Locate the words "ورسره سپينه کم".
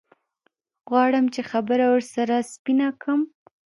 1.93-3.19